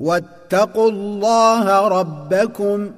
[0.00, 2.90] واتقوا الله ربكم.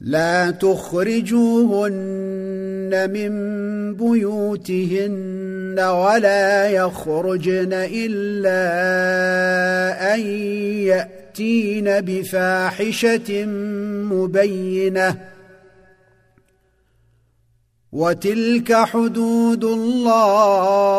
[0.00, 1.90] لا تخرجوهن
[3.10, 3.30] من
[3.94, 8.60] بيوتهن ولا يخرجن إلا
[10.14, 10.20] أن
[10.86, 13.44] يأتين بفاحشة
[14.12, 15.14] مبينة.
[17.92, 20.98] وتلك حدود الله.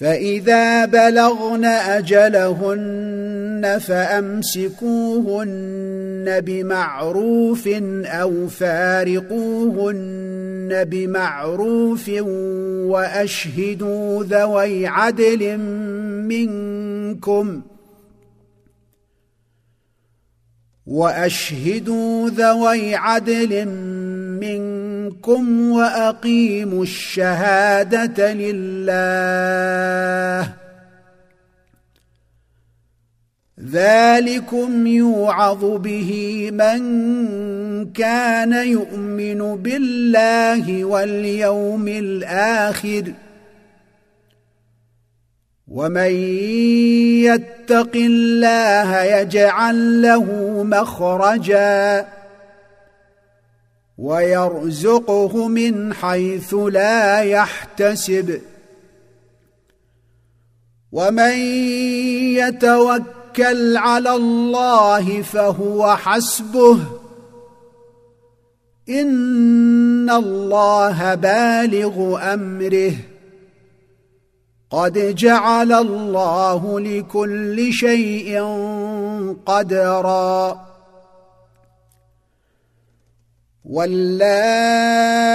[0.00, 3.20] فإذا بلغن أجلهن
[3.80, 5.50] فأمسكوهن
[6.40, 7.68] بمعروف
[8.04, 10.04] أو فارقوهن
[10.84, 12.08] بمعروف
[12.88, 15.58] وأشهدوا ذوي عدل
[16.28, 17.62] منكم
[20.86, 23.99] وأشهدوا ذوي عدل منكم
[25.28, 29.40] وأقيموا الشهادة لله.
[33.70, 36.80] ذلكم يوعظ به من
[37.92, 43.12] كان يؤمن بالله واليوم الآخر.
[45.68, 46.12] ومن
[47.24, 50.24] يتق الله يجعل له
[50.62, 52.06] مخرجا.
[54.00, 58.40] ويرزقه من حيث لا يحتسب.
[60.92, 61.32] ومن
[62.34, 66.78] يتوكل على الله فهو حسبه.
[68.88, 72.92] إن الله بالغ أمره.
[74.70, 78.40] قد جعل الله لكل شيء
[79.46, 80.69] قدرا.
[83.70, 85.30] واللائي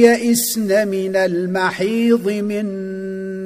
[0.00, 2.66] يئسن من المحيض من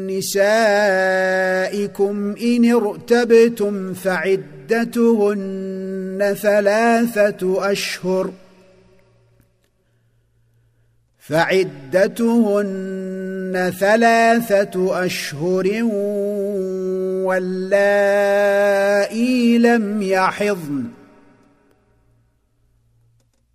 [0.07, 1.95] نسائكم
[2.43, 5.35] إن ارتبتم فعدتهن
[6.43, 8.33] ثلاثة أشهر
[11.19, 12.75] فعدتهن
[13.81, 15.83] ثلاثة أشهر
[17.25, 18.39] واللائي
[19.59, 21.04] لم يحضن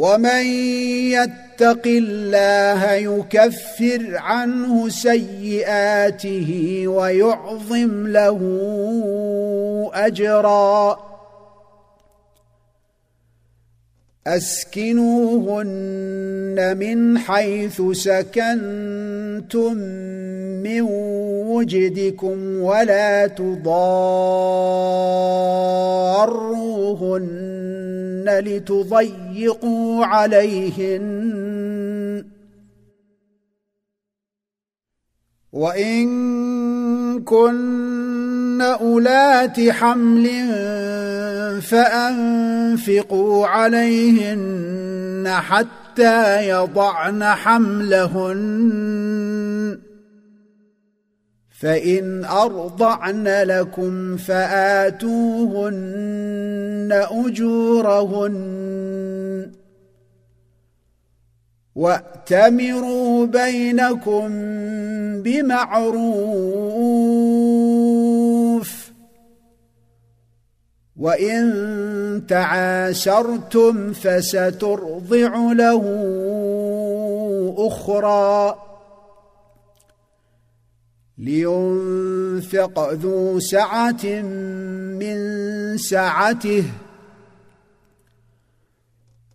[0.00, 0.44] ومن
[1.12, 8.40] يتق الله يكفر عنه سيئاته ويعظم له
[9.94, 11.10] أجرا.
[14.26, 15.56] أسكنوهن
[16.76, 19.74] من حيث سكنتم
[20.62, 20.80] من
[21.50, 24.70] وجدكم ولا تضاروهن.
[28.38, 31.10] لتضيقوا عليهن.
[35.52, 40.28] وإن كن أولات حمل
[41.62, 49.49] فأنفقوا عليهن حتى يضعن حملهن.
[51.60, 55.68] فإن أرضعن لكم فآتوهن
[57.10, 58.36] أجورهن
[61.74, 64.28] وأتمروا بينكم
[65.22, 66.00] بمعروف
[70.96, 75.84] وإن تعاسرتم فسترضع له
[77.58, 78.69] أخرى
[81.20, 84.06] لينفق ذو سعة
[85.00, 85.18] من
[85.78, 86.64] سعته.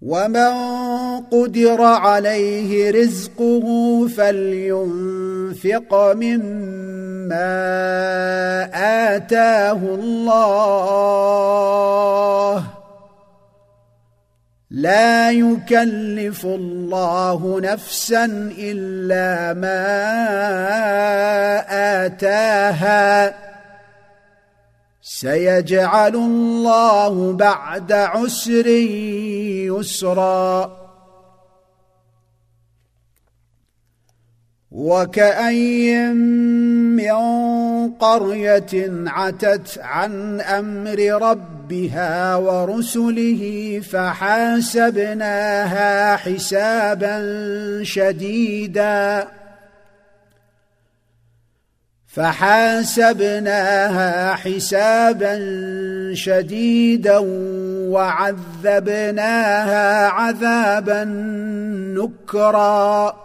[0.01, 0.53] ومن
[1.31, 7.55] قدر عليه رزقه فلينفق مما
[9.15, 11.15] آتاه الله.
[14.75, 18.25] لا يكلف الله نفسا
[18.57, 19.79] إلا ما
[22.05, 23.35] آتاها.
[25.01, 28.67] سيجعل الله بعد عسر
[29.71, 30.85] يسرا.
[34.71, 37.15] وكأي من
[37.91, 40.95] قرية عتت عن أمر
[41.65, 45.35] ربها ورسله فحاسبناها
[46.15, 47.19] حسابا
[47.83, 49.27] شديدا.
[52.07, 53.53] فحاسبناها
[54.35, 55.39] حسابا
[56.13, 57.17] شديدا
[57.91, 59.27] وعذبناها
[60.07, 61.03] عذابا
[61.97, 63.24] نكرا.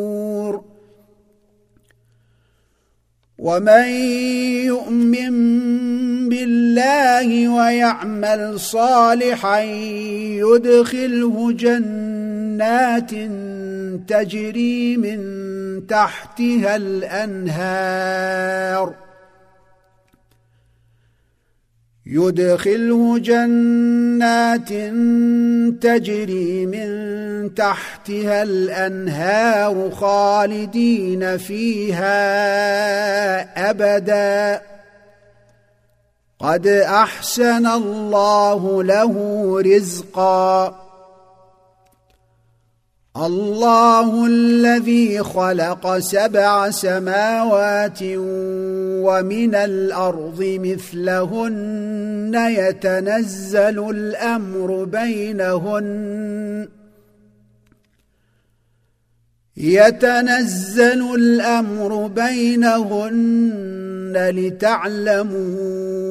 [3.41, 3.85] ومن
[4.69, 5.33] يؤمن
[6.29, 9.59] بالله ويعمل صالحا
[10.45, 13.11] يدخله جنات
[14.07, 15.19] تجري من
[15.87, 18.31] تحتها الأنهار.
[22.13, 24.69] يدخله جنات
[25.83, 32.09] تجري من تحتها الأنهار خالدين فيها
[33.69, 34.61] أبدا.
[36.39, 39.15] قد أحسن الله له
[39.65, 40.80] رزقا.
[43.17, 47.99] الله الذي خلق سبع سماوات
[49.03, 56.67] ومن الأرض مثلهن يتنزل الأمر بينهن
[59.57, 63.51] يتنزل الأمر بينهن
[64.35, 66.10] لتعلموا